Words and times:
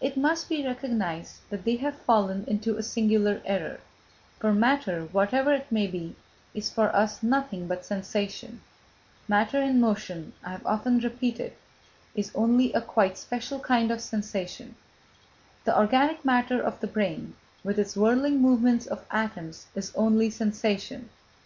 It 0.00 0.16
must 0.16 0.48
be 0.48 0.64
recognised 0.66 1.40
that 1.50 1.66
they 1.66 1.76
have 1.76 2.00
fallen 2.00 2.44
into 2.46 2.78
a 2.78 2.82
singular 2.82 3.42
error; 3.44 3.80
for 4.38 4.54
matter, 4.54 5.04
whatever 5.12 5.52
it 5.52 5.70
may 5.70 5.86
be, 5.86 6.16
is 6.54 6.70
for 6.70 6.88
us 6.96 7.22
nothing 7.22 7.66
but 7.66 7.84
sensation; 7.84 8.62
matter 9.28 9.60
in 9.60 9.78
motion, 9.78 10.32
I 10.42 10.52
have 10.52 10.64
often 10.64 11.00
repeated, 11.00 11.52
is 12.14 12.32
only 12.34 12.72
a 12.72 12.80
quite 12.80 13.18
special 13.18 13.60
kind 13.60 13.90
of 13.90 14.00
sensation; 14.00 14.76
the 15.66 15.78
organic 15.78 16.24
matter 16.24 16.62
of 16.62 16.80
the 16.80 16.86
brain, 16.86 17.34
with 17.62 17.78
its 17.78 17.94
whirling 17.98 18.40
movements 18.40 18.86
of 18.86 19.04
atoms, 19.10 19.66
is 19.74 19.92
only 19.94 20.30
sensation. 20.30 21.10